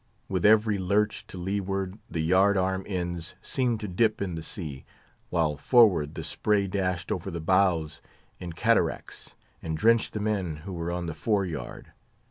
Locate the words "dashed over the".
6.65-7.39